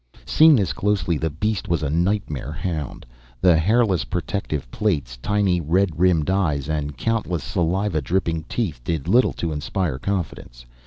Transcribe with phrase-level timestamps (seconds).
[0.25, 3.05] Seen this closely the beast was a nightmare hound.
[3.39, 9.33] The hairless protective plates, tiny red rimmed eyes, and countless, saliva dripping teeth did little
[9.33, 10.65] to inspire confidence.